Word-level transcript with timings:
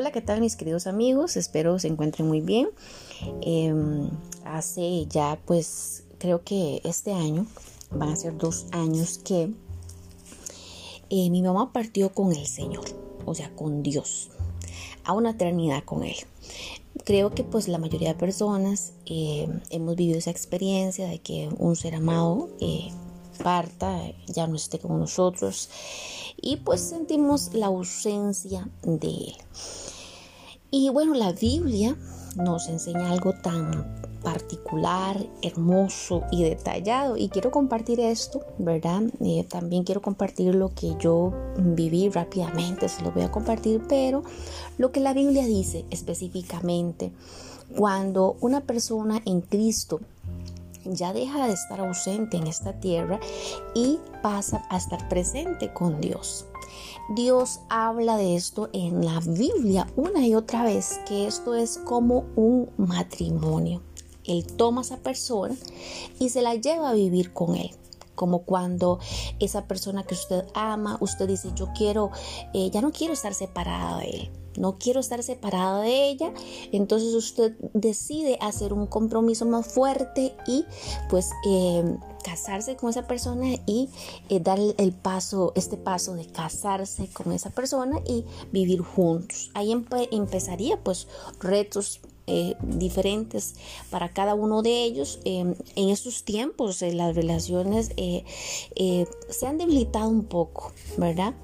Hola, 0.00 0.12
¿qué 0.12 0.22
tal 0.22 0.40
mis 0.40 0.56
queridos 0.56 0.86
amigos? 0.86 1.36
Espero 1.36 1.78
se 1.78 1.86
encuentren 1.86 2.26
muy 2.26 2.40
bien. 2.40 2.70
Em, 3.42 4.08
hace 4.46 5.04
ya 5.04 5.38
pues 5.44 6.04
creo 6.16 6.42
que 6.42 6.80
este 6.84 7.12
año, 7.12 7.46
van 7.90 8.08
a 8.08 8.16
ser 8.16 8.38
dos 8.38 8.64
años 8.72 9.18
que 9.18 9.52
eh, 11.10 11.28
mi 11.28 11.42
mamá 11.42 11.74
partió 11.74 12.14
con 12.14 12.32
el 12.32 12.46
Señor, 12.46 12.86
o 13.26 13.34
sea, 13.34 13.54
con 13.54 13.82
Dios, 13.82 14.30
a 15.04 15.12
una 15.12 15.32
eternidad 15.32 15.84
con 15.84 16.02
Él. 16.02 16.16
Creo 17.04 17.34
que 17.34 17.44
pues 17.44 17.68
la 17.68 17.76
mayoría 17.76 18.14
de 18.14 18.18
personas 18.18 18.94
eh, 19.04 19.48
hemos 19.68 19.96
vivido 19.96 20.18
esa 20.18 20.30
experiencia 20.30 21.08
de 21.08 21.18
que 21.18 21.50
un 21.58 21.76
ser 21.76 21.94
amado 21.94 22.48
eh, 22.62 22.88
parta, 23.42 24.00
ya 24.26 24.46
no 24.46 24.56
esté 24.56 24.78
con 24.78 24.98
nosotros 24.98 25.68
y 26.40 26.56
pues 26.56 26.80
sentimos 26.80 27.52
la 27.54 27.66
ausencia 27.66 28.68
de 28.82 29.08
Él. 29.08 29.34
Y 30.70 30.88
bueno, 30.90 31.14
la 31.14 31.32
Biblia 31.32 31.96
nos 32.36 32.68
enseña 32.68 33.10
algo 33.10 33.32
tan 33.32 34.00
particular, 34.22 35.16
hermoso 35.42 36.22
y 36.30 36.44
detallado. 36.44 37.16
Y 37.16 37.28
quiero 37.28 37.50
compartir 37.50 38.00
esto, 38.00 38.40
¿verdad? 38.58 39.02
Eh, 39.20 39.44
también 39.48 39.84
quiero 39.84 40.00
compartir 40.00 40.54
lo 40.54 40.72
que 40.74 40.94
yo 41.00 41.32
viví 41.58 42.08
rápidamente, 42.08 42.88
se 42.88 43.02
lo 43.02 43.12
voy 43.12 43.22
a 43.22 43.32
compartir, 43.32 43.82
pero 43.88 44.22
lo 44.78 44.92
que 44.92 45.00
la 45.00 45.14
Biblia 45.14 45.44
dice 45.44 45.84
específicamente, 45.90 47.12
cuando 47.76 48.36
una 48.40 48.60
persona 48.60 49.22
en 49.24 49.40
Cristo 49.40 50.00
ya 50.84 51.12
deja 51.12 51.46
de 51.46 51.52
estar 51.52 51.80
ausente 51.80 52.36
en 52.36 52.46
esta 52.46 52.80
tierra 52.80 53.20
y 53.74 53.98
pasa 54.22 54.64
a 54.70 54.76
estar 54.76 55.08
presente 55.08 55.72
con 55.72 56.00
Dios. 56.00 56.46
Dios 57.14 57.60
habla 57.68 58.16
de 58.16 58.36
esto 58.36 58.70
en 58.72 59.04
la 59.04 59.20
Biblia 59.20 59.86
una 59.96 60.26
y 60.26 60.34
otra 60.34 60.64
vez, 60.64 61.00
que 61.06 61.26
esto 61.26 61.54
es 61.54 61.78
como 61.78 62.26
un 62.36 62.70
matrimonio. 62.76 63.82
Él 64.24 64.46
toma 64.46 64.82
a 64.82 64.84
esa 64.84 64.98
persona 64.98 65.56
y 66.18 66.28
se 66.28 66.42
la 66.42 66.54
lleva 66.54 66.90
a 66.90 66.94
vivir 66.94 67.32
con 67.32 67.56
él 67.56 67.70
como 68.20 68.42
cuando 68.42 68.98
esa 69.38 69.66
persona 69.66 70.02
que 70.02 70.12
usted 70.12 70.44
ama, 70.52 70.98
usted 71.00 71.26
dice, 71.26 71.52
yo 71.54 71.68
quiero, 71.74 72.10
eh, 72.52 72.68
ya 72.70 72.82
no 72.82 72.92
quiero 72.92 73.14
estar 73.14 73.32
separada 73.32 74.00
de 74.00 74.10
él, 74.10 74.30
no 74.56 74.78
quiero 74.78 75.00
estar 75.00 75.22
separada 75.22 75.82
de 75.82 76.08
ella, 76.08 76.32
entonces 76.72 77.14
usted 77.14 77.56
decide 77.74 78.38
hacer 78.40 78.72
un 78.72 78.86
compromiso 78.86 79.46
más 79.46 79.66
fuerte 79.66 80.34
y 80.46 80.64
pues 81.08 81.30
em, 81.46 81.98
casarse 82.20 82.76
con 82.76 82.90
esa 82.90 83.06
persona 83.06 83.54
y 83.66 83.88
eh, 84.28 84.40
dar 84.40 84.58
el 84.76 84.92
paso, 84.92 85.52
este 85.56 85.76
paso 85.76 86.14
de 86.14 86.26
casarse 86.26 87.08
con 87.08 87.32
esa 87.32 87.50
persona 87.50 88.00
y 88.06 88.24
vivir 88.52 88.80
juntos. 88.80 89.50
Ahí 89.54 89.72
empezaría 90.10 90.82
pues 90.82 91.08
retos 91.40 92.00
eh, 92.26 92.54
diferentes 92.62 93.54
para 93.90 94.12
cada 94.12 94.34
uno 94.34 94.62
de 94.62 94.84
ellos. 94.84 95.20
Em, 95.24 95.54
en 95.76 95.88
estos 95.88 96.24
tiempos 96.24 96.82
eh, 96.82 96.92
las 96.92 97.16
relaciones 97.16 97.90
se 97.96 99.46
han 99.46 99.58
debilitado 99.58 100.08
un 100.08 100.24
poco, 100.24 100.72
¿verdad? 100.96 101.34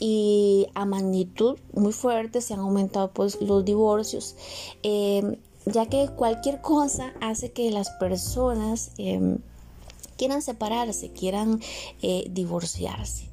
Em, 0.00 0.06
y 0.06 0.66
a 0.74 0.84
magnitud 0.84 1.58
muy 1.72 1.92
fuerte 1.92 2.40
se 2.40 2.54
han 2.54 2.60
aumentado 2.60 3.12
pues 3.12 3.40
los 3.40 3.64
divorcios 3.64 4.34
em, 4.82 5.36
ya 5.66 5.86
que 5.86 6.08
cualquier 6.16 6.60
cosa 6.60 7.12
hace 7.20 7.52
que 7.52 7.70
las 7.70 7.90
personas 7.90 8.92
quieran 10.16 10.42
separarse, 10.42 11.10
quieran 11.10 11.60
divorciarse 12.30 13.28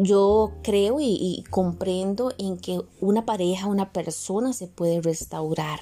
yo 0.00 0.52
creo 0.62 0.98
y, 1.00 1.44
comprendo 1.50 2.32
en 2.38 2.56
que 2.56 2.80
una 3.00 3.26
pareja, 3.26 3.66
una 3.66 3.92
persona 3.92 4.52
se 4.52 4.66
puede 4.66 5.00
restaurar 5.02 5.80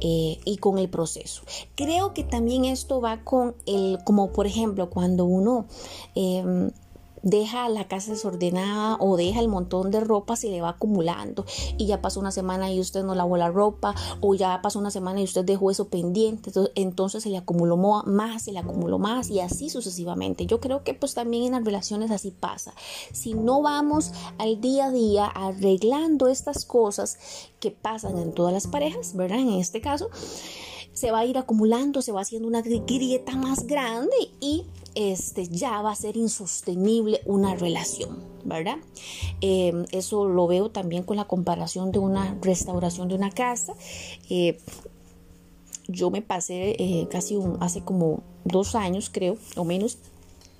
eh, 0.00 0.38
y 0.44 0.56
con 0.56 0.78
el 0.78 0.88
proceso. 0.88 1.42
Creo 1.74 2.14
que 2.14 2.24
también 2.24 2.64
esto 2.64 3.00
va 3.00 3.22
con 3.22 3.54
el, 3.66 3.98
como 4.04 4.32
por 4.32 4.46
ejemplo, 4.46 4.90
cuando 4.90 5.24
uno... 5.24 5.66
Em, 6.14 6.70
deja 7.24 7.68
la 7.68 7.88
casa 7.88 8.12
desordenada 8.12 8.96
o 9.00 9.16
deja 9.16 9.40
el 9.40 9.48
montón 9.48 9.90
de 9.90 10.00
ropa 10.00 10.36
se 10.36 10.50
le 10.50 10.60
va 10.60 10.70
acumulando 10.70 11.44
y 11.78 11.86
ya 11.86 12.00
pasó 12.00 12.20
una 12.20 12.30
semana 12.30 12.70
y 12.70 12.78
usted 12.78 13.02
no 13.02 13.14
lavó 13.14 13.36
la 13.36 13.50
ropa 13.50 13.94
o 14.20 14.34
ya 14.34 14.60
pasó 14.62 14.78
una 14.78 14.90
semana 14.90 15.20
y 15.20 15.24
usted 15.24 15.44
dejó 15.44 15.70
eso 15.70 15.88
pendiente, 15.88 16.52
entonces 16.74 17.22
se 17.22 17.30
le 17.30 17.38
acumuló 17.38 17.76
más, 17.76 18.42
se 18.42 18.52
le 18.52 18.58
acumuló 18.58 18.98
más 18.98 19.30
y 19.30 19.40
así 19.40 19.70
sucesivamente. 19.70 20.46
Yo 20.46 20.60
creo 20.60 20.84
que 20.84 20.94
pues 20.94 21.14
también 21.14 21.44
en 21.44 21.52
las 21.52 21.64
relaciones 21.64 22.10
así 22.10 22.30
pasa. 22.30 22.74
Si 23.12 23.34
no 23.34 23.62
vamos 23.62 24.12
al 24.38 24.60
día 24.60 24.86
a 24.86 24.90
día 24.90 25.26
arreglando 25.26 26.28
estas 26.28 26.64
cosas 26.64 27.18
que 27.58 27.70
pasan 27.70 28.18
en 28.18 28.32
todas 28.32 28.52
las 28.52 28.66
parejas, 28.66 29.16
¿verdad? 29.16 29.38
En 29.38 29.54
este 29.54 29.80
caso, 29.80 30.10
se 30.92 31.10
va 31.10 31.20
a 31.20 31.24
ir 31.26 31.38
acumulando, 31.38 32.02
se 32.02 32.12
va 32.12 32.20
haciendo 32.20 32.46
una 32.46 32.62
grieta 32.62 33.36
más 33.36 33.66
grande 33.66 34.14
y 34.40 34.64
este, 34.94 35.48
ya 35.48 35.82
va 35.82 35.92
a 35.92 35.96
ser 35.96 36.16
insostenible 36.16 37.20
una 37.24 37.54
relación, 37.54 38.22
¿verdad? 38.44 38.78
Em, 39.40 39.84
eso 39.92 40.26
lo 40.26 40.46
veo 40.46 40.70
también 40.70 41.02
con 41.02 41.16
la 41.16 41.24
comparación 41.26 41.92
de 41.92 41.98
una 41.98 42.38
restauración 42.42 43.08
de 43.08 43.14
una 43.14 43.30
casa. 43.30 43.74
Eh, 44.30 44.58
yo 45.88 46.10
me 46.10 46.22
pasé 46.22 46.76
eh, 46.78 47.08
casi 47.10 47.38
hace 47.60 47.82
como 47.82 48.22
dos 48.44 48.74
años, 48.74 49.10
creo, 49.10 49.36
o 49.56 49.64
menos, 49.64 49.98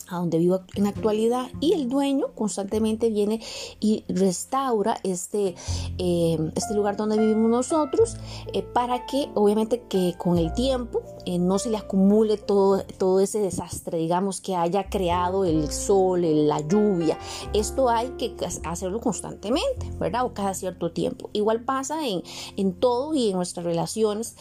a 0.09 0.17
donde 0.17 0.39
vivo 0.39 0.61
en 0.75 0.87
actualidad 0.87 1.49
y 1.61 1.73
el 1.73 1.89
dueño 1.89 2.29
constantemente 2.35 3.09
viene 3.11 3.41
y 3.81 4.05
restaura 4.09 4.99
este, 5.03 5.55
eh, 5.99 6.39
este 6.55 6.75
lugar 6.75 6.97
donde 6.97 7.19
vivimos 7.19 7.51
nosotros 7.51 8.17
eh, 8.53 8.63
para 8.63 9.07
que 9.07 9.29
obviamente 9.35 9.83
que 9.89 10.15
con 10.19 10.39
el 10.39 10.53
tiempo 10.55 11.03
eh, 11.27 11.39
no 11.39 11.59
se 11.59 11.71
le 11.71 11.77
acumule 11.77 12.37
todo, 12.37 12.83
todo 12.99 13.21
ese 13.21 13.39
desastre 13.41 13.99
digamos 13.99 14.41
que 14.41 14.57
haya 14.57 14.89
creado 14.89 15.45
el 15.45 15.71
sol, 15.71 16.23
la 16.23 16.61
lluvia. 16.61 17.19
Esto 17.53 17.89
hay 17.89 18.11
que 18.11 18.35
hacerlo 18.65 19.01
constantemente 19.01 19.91
verdad 19.99 20.25
o 20.25 20.35
cada 20.35 20.55
cierto 20.55 20.93
tiempo. 20.93 21.31
Igual 21.33 21.65
pasa 21.65 22.07
en, 22.07 22.23
en 22.57 22.75
todo 22.75 23.15
y 23.15 23.31
en 23.31 23.37
nuestras 23.37 23.65
relaciones 23.65 24.37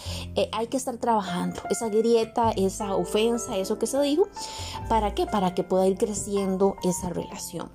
hay 0.51 0.67
que 0.67 0.77
estar 0.77 0.97
trabajando. 0.97 1.61
Esa 1.69 1.89
grieta, 1.89 2.51
esa 2.51 2.95
ofensa, 2.95 3.57
eso 3.57 3.79
que 3.79 3.87
se 3.87 3.99
dijo 4.01 4.27
¿para 4.89 5.13
qué? 5.15 5.25
para 5.25 5.52
que 5.53 5.63
pueda 5.63 5.87
ir 5.87 5.97
creciendo 5.97 6.75
esa 6.83 7.09
relación. 7.09 7.69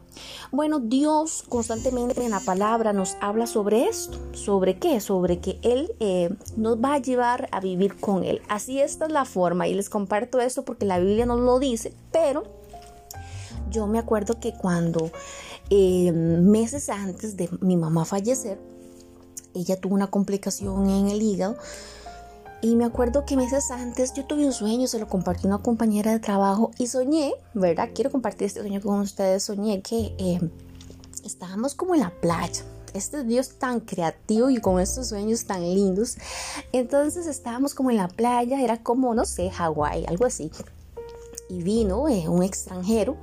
Bueno, 0.50 0.80
Dios 0.80 1.44
constantemente 1.48 2.24
en 2.24 2.30
la 2.30 2.40
palabra 2.40 2.92
nos 2.92 3.16
habla 3.20 3.46
sobre 3.46 3.86
esto. 3.86 4.18
¿Sobre 4.32 4.78
qué? 4.78 5.00
Sobre 5.00 5.38
que 5.38 5.58
Él 5.62 5.94
eh, 6.00 6.30
nos 6.56 6.82
va 6.82 6.94
a 6.94 6.98
llevar 6.98 7.48
a 7.52 7.60
vivir 7.60 7.96
con 7.98 8.24
Él. 8.24 8.40
Así 8.48 8.80
esta 8.80 9.06
es 9.06 9.12
la 9.12 9.24
forma 9.24 9.68
y 9.68 9.74
les 9.74 9.90
comparto 9.90 10.40
esto 10.40 10.64
porque 10.64 10.86
la 10.86 10.98
Biblia 10.98 11.26
nos 11.26 11.40
lo 11.40 11.58
dice, 11.58 11.92
pero 12.12 12.44
yo 13.70 13.86
me 13.86 13.98
acuerdo 13.98 14.40
que 14.40 14.54
cuando 14.54 15.10
eh, 15.70 16.12
meses 16.12 16.88
antes 16.88 17.36
de 17.36 17.48
mi 17.60 17.76
mamá 17.76 18.04
fallecer, 18.04 18.58
ella 19.54 19.80
tuvo 19.80 19.94
una 19.94 20.08
complicación 20.08 20.88
en 20.88 21.08
el 21.08 21.20
hígado 21.20 21.56
y 22.60 22.74
me 22.74 22.84
acuerdo 22.84 23.24
que 23.24 23.36
meses 23.36 23.70
antes 23.70 24.12
yo 24.14 24.24
tuve 24.24 24.44
un 24.44 24.52
sueño, 24.52 24.88
se 24.88 24.98
lo 24.98 25.06
compartí 25.06 25.46
a 25.46 25.48
una 25.48 25.58
compañera 25.58 26.10
de 26.10 26.18
trabajo 26.18 26.72
y 26.76 26.88
soñé, 26.88 27.34
¿verdad? 27.54 27.90
Quiero 27.94 28.10
compartir 28.10 28.46
este 28.46 28.60
sueño 28.60 28.80
con 28.80 28.98
ustedes. 29.00 29.44
Soñé 29.44 29.80
que 29.80 30.14
eh, 30.18 30.40
estábamos 31.24 31.74
como 31.74 31.94
en 31.94 32.00
la 32.00 32.10
playa. 32.10 32.64
Este 32.94 33.22
Dios 33.22 33.58
tan 33.58 33.80
creativo 33.80 34.50
y 34.50 34.60
con 34.60 34.80
estos 34.80 35.08
sueños 35.08 35.44
tan 35.44 35.62
lindos. 35.62 36.16
Entonces 36.72 37.26
estábamos 37.26 37.74
como 37.74 37.90
en 37.90 37.98
la 37.98 38.08
playa, 38.08 38.60
era 38.60 38.82
como, 38.82 39.14
no 39.14 39.24
sé, 39.24 39.50
Hawái, 39.50 40.06
algo 40.06 40.24
así. 40.26 40.50
Y 41.48 41.62
vino 41.62 42.08
eh, 42.08 42.28
un 42.28 42.42
extranjero. 42.42 43.16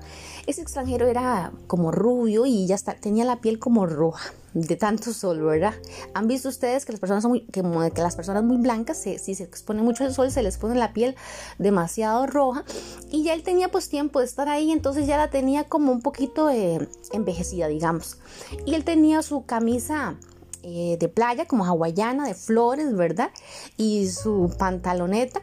Ese 0.47 0.61
extranjero 0.61 1.07
era 1.07 1.51
como 1.67 1.91
rubio 1.91 2.45
y 2.45 2.65
ya 2.67 2.77
tenía 2.77 3.25
la 3.25 3.41
piel 3.41 3.59
como 3.59 3.85
roja 3.85 4.33
de 4.55 4.77
tanto 4.77 5.11
sol, 5.11 5.43
¿verdad? 5.43 5.73
Han 6.13 6.27
visto 6.27 6.47
ustedes 6.47 6.85
que 6.85 6.93
las 6.93 7.01
personas 7.01 7.23
son 7.23 7.31
muy, 7.31 7.41
que, 7.41 7.61
las 7.61 8.15
personas 8.15 8.41
muy 8.43 8.55
blancas, 8.55 8.97
si 8.97 9.35
se 9.35 9.43
exponen 9.43 9.83
mucho 9.83 10.05
al 10.05 10.13
sol, 10.13 10.31
se 10.31 10.41
les 10.41 10.57
pone 10.57 10.75
la 10.75 10.93
piel 10.93 11.15
demasiado 11.59 12.25
roja. 12.25 12.63
Y 13.11 13.23
ya 13.23 13.33
él 13.33 13.43
tenía 13.43 13.69
pues 13.69 13.89
tiempo 13.89 14.19
de 14.19 14.25
estar 14.25 14.47
ahí, 14.47 14.71
entonces 14.71 15.07
ya 15.07 15.17
la 15.17 15.29
tenía 15.29 15.65
como 15.65 15.91
un 15.91 16.01
poquito 16.01 16.49
eh, 16.49 16.87
envejecida, 17.11 17.67
digamos. 17.67 18.17
Y 18.65 18.75
él 18.75 18.85
tenía 18.85 19.21
su 19.23 19.45
camisa 19.45 20.15
eh, 20.63 20.95
de 21.01 21.09
playa, 21.09 21.45
como 21.45 21.65
hawaiana, 21.65 22.25
de 22.25 22.33
flores, 22.33 22.95
¿verdad? 22.95 23.31
Y 23.75 24.07
su 24.07 24.55
pantaloneta. 24.57 25.41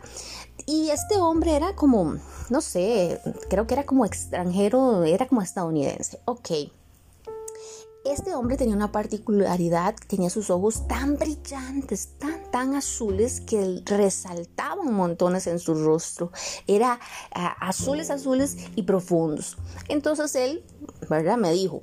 Y 0.66 0.90
este 0.90 1.16
hombre 1.16 1.56
era 1.56 1.74
como, 1.74 2.16
no 2.50 2.60
sé, 2.60 3.20
creo 3.48 3.66
que 3.66 3.74
era 3.74 3.84
como 3.84 4.04
extranjero, 4.04 5.04
era 5.04 5.26
como 5.26 5.42
estadounidense. 5.42 6.20
Ok. 6.24 6.50
Este 8.04 8.34
hombre 8.34 8.56
tenía 8.56 8.74
una 8.74 8.90
particularidad, 8.90 9.94
tenía 10.08 10.28
sus 10.28 10.50
ojos 10.50 10.88
tan 10.88 11.16
brillantes, 11.16 12.18
tan, 12.18 12.50
tan 12.50 12.74
azules 12.74 13.40
que 13.40 13.80
resaltaban 13.86 14.92
montones 14.92 15.46
en 15.46 15.60
su 15.60 15.74
rostro. 15.74 16.32
Era 16.66 16.98
ah, 17.32 17.56
azules, 17.60 18.10
azules 18.10 18.56
y 18.74 18.82
profundos. 18.82 19.56
Entonces 19.88 20.34
él, 20.34 20.64
¿verdad? 21.08 21.36
Me 21.36 21.52
dijo, 21.52 21.80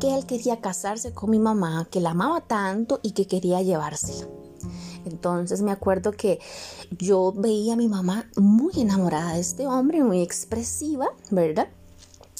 que 0.00 0.14
él 0.14 0.26
quería 0.26 0.60
casarse 0.60 1.12
con 1.12 1.30
mi 1.30 1.38
mamá, 1.38 1.88
que 1.90 2.00
la 2.00 2.10
amaba 2.10 2.42
tanto 2.42 3.00
y 3.02 3.12
que 3.12 3.26
quería 3.26 3.62
llevársela. 3.62 4.28
Entonces 5.04 5.62
me 5.62 5.72
acuerdo 5.72 6.12
que 6.12 6.40
yo 6.90 7.32
veía 7.32 7.74
a 7.74 7.76
mi 7.76 7.88
mamá 7.88 8.28
muy 8.36 8.72
enamorada 8.76 9.34
de 9.34 9.40
este 9.40 9.66
hombre, 9.66 10.02
muy 10.02 10.22
expresiva, 10.22 11.08
¿verdad? 11.30 11.68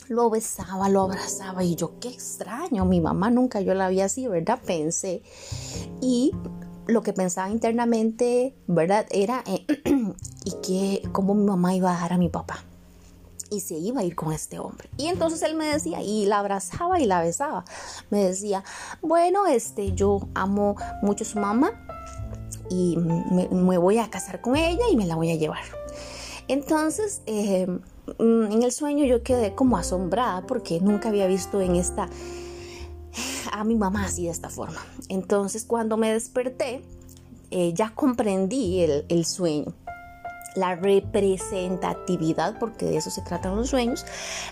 Lo 0.09 0.29
besaba, 0.31 0.89
lo 0.89 1.03
abrazaba 1.03 1.65
y 1.65 1.77
yo, 1.77 1.99
qué 1.99 2.09
extraño, 2.09 2.85
mi 2.85 3.01
mamá 3.01 3.31
nunca 3.31 3.61
yo 3.61 3.75
la 3.75 3.89
vi 3.89 4.01
así, 4.01 4.27
¿verdad? 4.29 4.61
Pensé. 4.65 5.23
Y 6.01 6.33
lo 6.87 7.03
que 7.03 7.13
pensaba 7.13 7.49
internamente, 7.51 8.55
¿verdad? 8.67 9.07
Era, 9.11 9.43
eh, 9.47 9.65
¿y 10.45 10.53
que 10.63 11.09
cómo 11.13 11.35
mi 11.35 11.45
mamá 11.45 11.75
iba 11.75 11.91
a 11.91 11.95
dejar 11.95 12.13
a 12.13 12.19
mi 12.19 12.29
papá? 12.29 12.65
y 13.51 13.61
se 13.61 13.75
iba 13.75 14.01
a 14.01 14.05
ir 14.05 14.15
con 14.15 14.33
este 14.33 14.59
hombre. 14.59 14.89
Y 14.97 15.07
entonces 15.07 15.43
él 15.43 15.55
me 15.55 15.67
decía, 15.67 16.03
y 16.03 16.27
la 16.27 16.41
abrazaba 16.41 17.01
y 17.01 17.07
la 17.07 17.21
besaba. 17.21 17.65
Me 18.11 18.25
decía, 18.25 18.65
bueno, 19.01 19.47
este, 19.47 19.93
yo 19.93 20.29
amo 20.35 20.77
mucho 21.03 21.25
a 21.25 21.27
su 21.27 21.39
mamá 21.39 21.84
y 22.71 22.97
me, 22.97 23.79
voy 23.79 23.99
a 23.99 24.11
casar 24.11 24.41
con 24.41 24.57
ella 24.57 24.85
y 24.91 24.97
me 24.97 25.07
la 25.07 25.17
voy 25.17 25.31
a 25.31 25.37
llevar. 25.37 25.63
Entonces, 26.49 27.23
eh, 27.27 27.67
mm, 27.67 28.53
en 28.53 28.63
el 28.63 28.73
sueño 28.73 29.05
yo 29.05 29.23
quedé 29.23 29.55
como 29.55 29.77
asombrada 29.77 30.47
porque 30.47 30.81
nunca 30.81 31.09
había 31.09 31.27
visto 31.27 31.61
en 31.61 31.77
esta 31.77 32.09
a 33.53 33.65
mi 33.65 33.77
mamá 33.77 34.07
así 34.07 34.25
de 34.25 34.31
esta 34.31 34.51
forma. 34.51 34.81
Entonces, 35.09 35.65
cuando 35.65 35.97
me 35.97 36.13
desperté, 36.13 36.83
eh, 37.51 37.73
ya 37.73 37.95
comprendí 37.95 38.81
el, 38.81 39.05
el 39.09 39.25
sueño 39.25 39.73
la 40.55 40.77
representatividad, 40.77 42.59
porque 42.59 42.87
de 42.87 42.97
eso 42.97 43.11
se 43.11 43.23
tratan 43.23 43.57
los 43.57 43.71
sueños, 43.71 44.05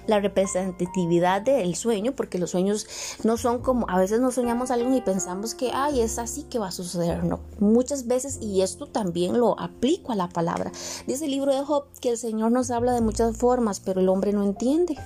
la 0.06 0.20
representatividad 0.20 1.42
del 1.42 1.74
sueño, 1.74 2.12
porque 2.12 2.38
los 2.38 2.50
sueños 2.50 2.86
no 3.24 3.36
son 3.36 3.60
como, 3.60 3.88
a 3.88 3.98
veces 3.98 4.20
nos 4.20 4.34
soñamos 4.34 4.70
algo 4.70 4.94
y 4.94 5.00
pensamos 5.00 5.54
que, 5.54 5.70
ay, 5.72 6.00
es 6.00 6.18
así 6.18 6.42
que 6.44 6.58
va 6.58 6.68
a 6.68 6.72
suceder, 6.72 7.24
no, 7.24 7.40
muchas 7.58 8.06
veces, 8.06 8.38
y 8.40 8.62
esto 8.62 8.86
también 8.86 9.38
lo 9.38 9.58
aplico 9.58 10.12
a 10.12 10.16
la 10.16 10.28
palabra, 10.28 10.72
dice 11.06 11.26
el 11.26 11.30
libro 11.30 11.54
de 11.54 11.62
Job 11.64 11.84
que 12.00 12.10
el 12.10 12.18
Señor 12.18 12.52
nos 12.52 12.70
habla 12.70 12.92
de 12.92 13.00
muchas 13.00 13.36
formas, 13.36 13.80
pero 13.80 14.00
el 14.00 14.08
hombre 14.08 14.32
no 14.32 14.42
entiende, 14.42 14.98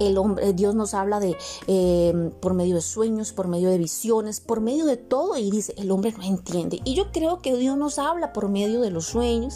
el 0.00 0.16
hombre, 0.18 0.52
Dios 0.52 0.74
nos 0.74 0.94
habla 0.94 1.18
de, 1.20 1.36
eh, 1.66 2.30
por 2.40 2.54
medio 2.54 2.76
de 2.76 2.82
sueños, 2.82 3.32
por 3.32 3.48
medio 3.48 3.70
de 3.70 3.78
visiones, 3.78 4.40
por 4.40 4.60
medio 4.60 4.86
de 4.86 4.96
todo, 4.96 5.36
y 5.36 5.50
dice, 5.50 5.74
el 5.76 5.90
hombre 5.90 6.14
no 6.16 6.22
entiende, 6.22 6.80
y 6.84 6.94
yo 6.94 7.10
creo 7.10 7.40
que 7.40 7.56
Dios 7.56 7.76
nos 7.76 7.98
habla 7.98 8.32
por 8.32 8.48
medio 8.48 8.80
de 8.80 8.90
los 8.90 9.06
sueños, 9.06 9.54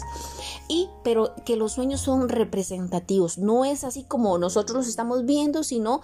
pero 1.03 1.33
que 1.45 1.55
los 1.55 1.73
sueños 1.73 2.01
son 2.01 2.29
representativos, 2.29 3.37
no 3.37 3.65
es 3.65 3.83
así 3.83 4.03
como 4.03 4.37
nosotros 4.37 4.77
los 4.77 4.87
estamos 4.87 5.25
viendo, 5.25 5.63
sino 5.63 6.01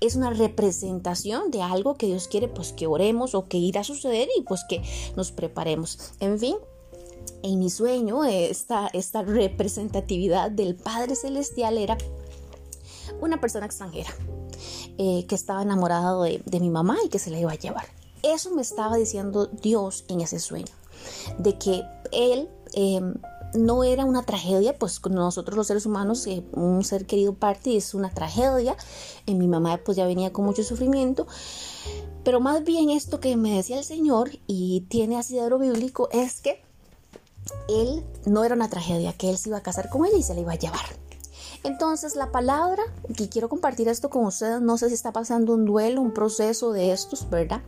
es 0.00 0.16
una 0.16 0.30
representación 0.30 1.50
de 1.50 1.62
algo 1.62 1.94
que 1.94 2.06
Dios 2.06 2.28
quiere 2.28 2.48
pues 2.48 2.72
que 2.72 2.86
oremos 2.86 3.34
o 3.34 3.46
que 3.46 3.58
irá 3.58 3.82
a 3.82 3.84
suceder 3.84 4.28
y 4.36 4.42
pues 4.42 4.64
que 4.68 4.82
nos 5.16 5.32
preparemos. 5.32 5.98
En 6.20 6.38
fin, 6.38 6.56
en 7.42 7.58
mi 7.58 7.70
sueño 7.70 8.24
esta, 8.24 8.88
esta 8.92 9.22
representatividad 9.22 10.50
del 10.50 10.74
Padre 10.74 11.14
Celestial 11.14 11.78
era 11.78 11.96
una 13.20 13.40
persona 13.40 13.66
extranjera 13.66 14.10
eh, 14.98 15.24
que 15.26 15.34
estaba 15.34 15.62
enamorada 15.62 16.22
de, 16.22 16.60
mi 16.60 16.70
mamá 16.70 16.96
y 17.04 17.08
que 17.08 17.18
se 17.18 17.30
la 17.30 17.38
iba 17.38 17.52
a 17.52 17.56
llevar. 17.56 17.86
Eso 18.22 18.50
me 18.54 18.62
estaba 18.62 18.96
diciendo 18.96 19.46
Dios 19.46 20.04
en 20.08 20.20
ese 20.20 20.38
sueño, 20.38 20.72
de 21.38 21.56
que 21.58 21.82
Él 22.12 22.48
em, 22.74 23.14
no 23.54 23.84
era 23.84 24.04
una 24.04 24.22
tragedia, 24.22 24.76
pues 24.78 25.00
nosotros 25.10 25.56
los 25.56 25.66
seres 25.66 25.86
humanos, 25.86 26.26
eh, 26.26 26.44
un 26.52 26.84
ser 26.84 27.06
querido 27.06 27.34
parte 27.34 27.76
es 27.76 27.94
una 27.94 28.10
tragedia. 28.10 28.76
En 29.26 29.38
mi 29.38 29.48
mamá 29.48 29.80
pues 29.84 29.96
ya 29.96 30.06
venía 30.06 30.32
con 30.32 30.44
mucho 30.44 30.62
sufrimiento. 30.62 31.26
Pero 32.24 32.40
más 32.40 32.64
bien 32.64 32.90
esto 32.90 33.20
que 33.20 33.36
me 33.36 33.56
decía 33.56 33.78
el 33.78 33.84
Señor 33.84 34.30
y 34.46 34.82
tiene 34.88 35.18
asidero 35.18 35.58
bíblico 35.58 36.08
es 36.12 36.40
que 36.40 36.62
él 37.68 38.04
no 38.26 38.44
era 38.44 38.54
una 38.54 38.68
tragedia, 38.68 39.12
que 39.12 39.30
él 39.30 39.38
se 39.38 39.48
iba 39.48 39.58
a 39.58 39.62
casar 39.62 39.88
con 39.88 40.04
ella 40.04 40.18
y 40.18 40.22
se 40.22 40.34
la 40.34 40.40
iba 40.40 40.52
a 40.52 40.58
llevar. 40.58 40.84
Entonces 41.62 42.16
la 42.16 42.30
palabra, 42.30 42.82
que 43.16 43.28
quiero 43.28 43.48
compartir 43.48 43.88
esto 43.88 44.10
con 44.10 44.24
ustedes, 44.24 44.60
no 44.60 44.78
sé 44.78 44.88
si 44.88 44.94
está 44.94 45.12
pasando 45.12 45.54
un 45.54 45.64
duelo, 45.64 46.00
un 46.00 46.12
proceso 46.12 46.72
de 46.72 46.92
estos, 46.92 47.28
¿verdad? 47.28 47.62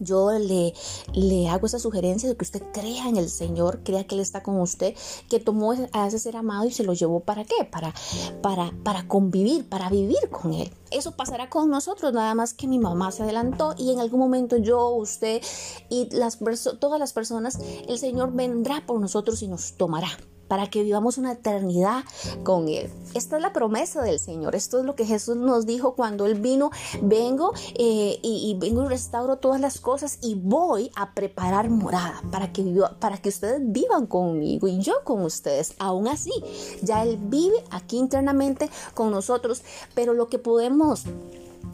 Yo 0.00 0.30
le, 0.32 0.74
le 1.14 1.48
hago 1.48 1.66
esa 1.66 1.78
sugerencia 1.78 2.28
de 2.28 2.36
que 2.36 2.44
usted 2.44 2.62
crea 2.72 3.08
en 3.08 3.16
el 3.16 3.28
Señor, 3.28 3.80
crea 3.84 4.06
que 4.06 4.14
Él 4.14 4.20
está 4.20 4.42
con 4.42 4.60
usted, 4.60 4.94
que 5.28 5.40
tomó 5.40 5.74
a 5.92 6.06
ese 6.06 6.18
ser 6.18 6.36
amado 6.36 6.66
y 6.66 6.72
se 6.72 6.84
lo 6.84 6.92
llevó 6.92 7.20
para 7.20 7.44
qué? 7.44 7.64
Para, 7.70 7.94
para, 8.42 8.72
para 8.82 9.08
convivir, 9.08 9.68
para 9.68 9.88
vivir 9.90 10.30
con 10.30 10.54
Él. 10.54 10.70
Eso 10.90 11.12
pasará 11.12 11.50
con 11.50 11.70
nosotros, 11.70 12.12
nada 12.12 12.34
más 12.34 12.54
que 12.54 12.66
mi 12.66 12.78
mamá 12.78 13.10
se 13.12 13.22
adelantó 13.22 13.74
y 13.76 13.92
en 13.92 14.00
algún 14.00 14.20
momento 14.20 14.56
yo, 14.56 14.90
usted 14.90 15.42
y 15.88 16.08
las 16.14 16.38
todas 16.78 16.98
las 16.98 17.12
personas, 17.12 17.58
el 17.88 17.98
Señor 17.98 18.32
vendrá 18.32 18.84
por 18.86 19.00
nosotros 19.00 19.42
y 19.42 19.48
nos 19.48 19.72
tomará 19.72 20.08
para 20.48 20.68
que 20.68 20.82
vivamos 20.82 21.18
una 21.18 21.32
eternidad 21.32 22.04
con 22.44 22.68
Él. 22.68 22.90
Esta 23.14 23.36
es 23.36 23.42
la 23.42 23.52
promesa 23.52 24.02
del 24.02 24.18
Señor. 24.18 24.54
Esto 24.54 24.78
es 24.78 24.84
lo 24.84 24.94
que 24.94 25.06
Jesús 25.06 25.36
nos 25.36 25.66
dijo 25.66 25.94
cuando 25.94 26.26
Él 26.26 26.34
vino. 26.40 26.70
Vengo 27.02 27.52
eh, 27.74 28.18
y, 28.22 28.56
vengo 28.58 28.84
y 28.84 28.88
restauro 28.88 29.36
todas 29.36 29.60
las 29.60 29.80
cosas 29.80 30.18
y 30.22 30.34
voy 30.34 30.90
a 30.96 31.14
preparar 31.14 31.70
morada 31.70 32.22
para 32.30 32.52
que, 32.52 32.62
para 33.00 33.18
que 33.18 33.28
ustedes 33.28 33.60
vivan 33.62 34.06
conmigo 34.06 34.68
y 34.68 34.80
yo 34.80 35.02
con 35.04 35.22
ustedes. 35.22 35.74
Aún 35.78 36.08
así, 36.08 36.32
ya 36.82 37.02
Él 37.02 37.18
vive 37.20 37.62
aquí 37.70 37.96
internamente 37.96 38.70
con 38.94 39.10
nosotros, 39.10 39.62
pero 39.94 40.14
lo 40.14 40.28
que 40.28 40.38
podemos 40.38 41.04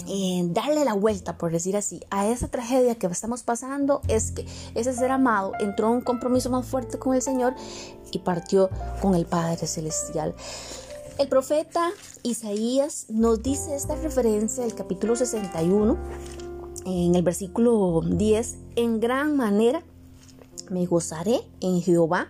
eh, 0.08 0.42
darle 0.50 0.84
la 0.84 0.94
vuelta, 0.94 1.38
por 1.38 1.52
decir 1.52 1.76
así, 1.76 2.00
a 2.10 2.26
esa 2.28 2.48
tragedia 2.48 2.94
que 2.96 3.06
estamos 3.06 3.42
pasando 3.42 4.00
es 4.08 4.32
que 4.32 4.46
ese 4.74 4.92
ser 4.92 5.10
amado 5.10 5.52
entró 5.60 5.88
en 5.88 5.94
un 5.94 6.00
compromiso 6.00 6.50
más 6.50 6.66
fuerte 6.66 6.98
con 6.98 7.14
el 7.14 7.22
Señor 7.22 7.54
y 8.10 8.18
partió 8.20 8.70
con 9.00 9.14
el 9.14 9.26
Padre 9.26 9.66
Celestial. 9.66 10.34
El 11.18 11.28
profeta 11.28 11.90
Isaías 12.22 13.06
nos 13.08 13.42
dice 13.42 13.76
esta 13.76 13.94
referencia 13.96 14.64
del 14.64 14.74
capítulo 14.74 15.14
61, 15.14 15.96
en 16.84 17.14
el 17.14 17.22
versículo 17.22 18.00
10, 18.04 18.56
en 18.76 18.98
gran 18.98 19.36
manera 19.36 19.82
me 20.70 20.86
gozaré 20.86 21.42
en 21.60 21.82
Jehová, 21.82 22.28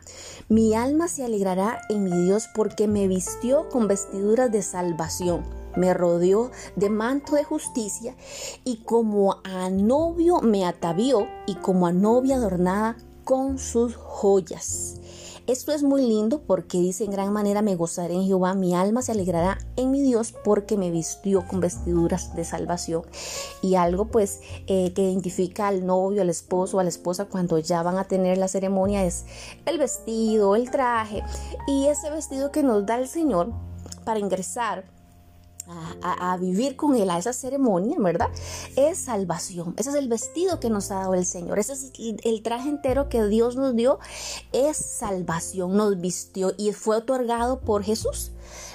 mi 0.49 0.75
alma 0.75 1.09
se 1.09 1.25
alegrará 1.25 1.81
en 1.89 2.05
mi 2.05 2.25
Dios 2.25 2.49
porque 2.55 2.89
me 2.89 3.07
vistió 3.07 3.69
con 3.69 3.89
vestiduras 3.89 4.51
de 4.51 4.63
salvación, 4.63 5.45
me 5.77 5.95
rodeó 5.95 6.51
de 6.77 6.91
manto 6.91 7.35
de 7.35 7.45
justicia 7.45 8.17
y 8.65 8.79
como 8.79 9.39
a 9.45 9.71
novio 9.71 10.41
me 10.41 10.65
atavió 10.65 11.27
y 11.47 11.55
como 11.57 11.87
a 11.87 11.93
novia 11.93 12.37
adornada 12.37 12.97
con 13.25 13.59
sus 13.59 13.97
joyas. 13.97 14.99
Esto 15.49 15.73
es 15.73 15.83
muy 15.83 16.03
lindo 16.07 16.41
porque 16.47 16.79
dice 16.79 17.03
en 17.03 17.11
gran 17.11 17.33
manera 17.33 17.63
me 17.63 17.75
gozaré 17.75 18.15
en 18.15 18.25
Jehová, 18.25 18.55
mi 18.55 18.77
alma 18.77 19.03
se 19.03 19.11
alegrará 19.11 19.59
en 19.75 19.91
mi 19.91 20.01
Dios 20.01 20.33
porque 20.45 20.77
me 20.77 20.93
vistió 20.93 21.45
con 21.49 21.59
vestiduras 21.59 22.37
de 22.37 22.45
salvación. 22.45 23.03
Y 23.61 23.75
algo 23.75 24.05
pues 24.05 24.41
eh, 24.69 24.93
que 24.95 25.03
identifica 25.03 25.67
al 25.67 25.85
novio, 25.85 26.23
al 26.23 26.31
esposo, 26.31 26.79
a 26.79 26.85
la 26.85 26.91
esposa 26.91 27.25
cuando 27.25 27.59
ya 27.59 27.83
van 27.83 27.99
a 27.99 28.05
tener 28.05 28.39
la 28.39 28.47
ceremonia 28.47 29.05
es 29.05 29.25
el 29.67 29.79
vestido, 29.79 30.55
el 30.55 30.71
traje 30.71 31.25
y 31.67 31.87
ese 31.87 32.09
vestido 32.11 32.53
que 32.53 32.63
nos 32.63 32.87
da 32.87 32.97
el 32.97 33.09
Señor 33.09 33.53
para 34.05 34.21
ingresar 34.21 34.85
a, 36.03 36.37
vivir 36.39 36.77
con 36.77 36.97
Él, 36.97 37.11
a 37.11 37.19
esa 37.19 37.33
ceremonia, 37.33 37.97
¿verdad? 37.99 38.29
Es 38.77 38.99
salvación. 38.99 39.75
Ese 39.77 39.91
es 39.91 39.97
el 39.97 40.09
vestido 40.09 40.61
que 40.61 40.71
nos 40.71 40.91
ha 40.91 40.97
dado 40.97 41.15
el 41.15 41.25
Señor. 41.25 41.59
Ese 41.59 41.73
es 41.75 41.93
el 41.99 42.43
traje 42.43 42.69
entero 42.69 43.09
que 43.09 43.25
Dios 43.27 43.57
nos 43.57 43.75
dio. 43.75 43.99
Es 44.53 44.77
salvación. 44.77 45.77
Nos 45.77 46.01
vistió 46.01 46.53
y 46.57 46.73
fue 46.73 46.97
otorgado 46.97 47.61
por 47.61 47.83
Jesús 47.83 48.33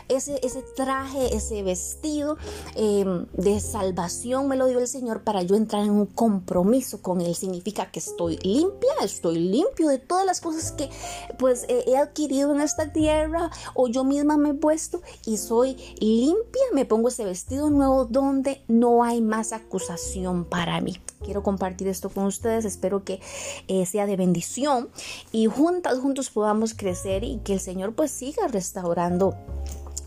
ese, 0.08 0.40
ese 0.44 0.62
traje, 0.62 1.36
ese 1.36 1.64
vestido 1.64 2.38
em, 2.76 3.26
de 3.34 3.60
salvación 3.60 4.48
me 4.48 4.56
lo 4.56 4.68
dio 4.68 4.80
el 4.80 4.88
Señor 4.88 5.24
para 5.24 5.42
yo 5.42 5.56
entrar 5.56 5.84
en 5.84 5.92
un 5.92 6.06
compromiso 6.06 7.02
con 7.02 7.22
Él. 7.22 7.36
Significa 7.36 7.92
que 7.92 8.00
estoy 8.00 8.38
limpia, 8.38 8.92
estoy 9.02 9.40
limpio 9.40 9.90
de 9.90 10.00
todas 10.00 10.26
las 10.26 10.42
cosas 10.42 10.72
que 10.72 10.90
pues 11.38 11.66
he 11.68 11.98
adquirido 11.98 12.54
en 12.54 12.62
esta 12.62 12.92
tierra 12.92 13.52
o 13.74 13.88
yo 13.88 14.04
misma 14.04 14.38
me 14.38 14.50
he 14.50 14.54
puesto 14.54 15.02
y 15.26 15.38
soy 15.38 15.78
limpia, 16.00 16.62
me 16.74 16.86
pongo 16.86 17.10
ese 17.10 17.26
vestido 17.26 17.70
nuevo 17.70 18.06
donde 18.06 18.64
no 18.68 19.04
hay 19.04 19.22
más 19.22 19.54
acusación 19.54 20.46
para 20.46 20.82
mí. 20.82 21.00
Quiero 21.24 21.42
compartir 21.42 21.88
esto 21.88 22.10
con 22.10 22.26
ustedes, 22.26 22.64
espero 22.66 23.04
que 23.04 23.20
eh, 23.68 23.86
sea 23.86 24.06
de 24.06 24.16
bendición 24.16 24.90
y 25.32 25.48
juntas, 25.48 26.00
juntos 26.00 26.30
podamos 26.30 26.74
crecer 26.74 27.24
y 27.24 27.40
que 27.40 27.54
el 27.54 27.60
Señor 27.60 27.94
pues 27.96 28.12
siga 28.12 28.48
restaurando 28.48 29.36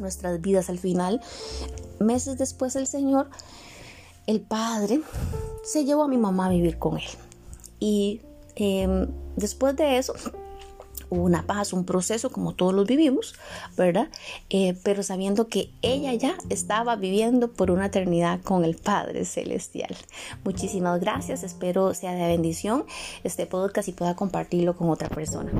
nuestras 0.00 0.40
vidas 0.40 0.70
al 0.70 0.78
final. 0.78 1.20
Meses 1.98 2.38
después 2.38 2.76
el 2.76 2.86
Señor, 2.86 3.28
el 4.26 4.40
Padre, 4.40 5.00
se 5.64 5.84
llevó 5.84 6.04
a 6.04 6.08
mi 6.08 6.16
mamá 6.16 6.46
a 6.46 6.50
vivir 6.50 6.78
con 6.78 6.98
él. 6.98 7.04
Y 7.78 8.20
em, 8.56 9.08
después 9.36 9.76
de 9.76 9.98
eso, 9.98 10.14
una 11.10 11.42
paz, 11.42 11.72
un 11.72 11.84
proceso 11.84 12.30
como 12.30 12.54
todos 12.54 12.72
los 12.72 12.86
vivimos, 12.86 13.34
¿verdad? 13.76 14.08
Eh, 14.48 14.76
pero 14.82 15.02
sabiendo 15.02 15.48
que 15.48 15.70
ella 15.82 16.14
ya 16.14 16.36
estaba 16.48 16.96
viviendo 16.96 17.52
por 17.52 17.70
una 17.70 17.86
eternidad 17.86 18.40
con 18.42 18.64
el 18.64 18.76
Padre 18.76 19.24
Celestial. 19.24 19.96
Muchísimas 20.44 21.00
gracias, 21.00 21.42
espero 21.42 21.94
sea 21.94 22.12
de 22.12 22.26
bendición 22.28 22.84
este 23.24 23.46
podcast 23.46 23.88
y 23.88 23.92
pueda 23.92 24.14
compartirlo 24.14 24.76
con 24.76 24.88
otra 24.88 25.08
persona. 25.08 25.50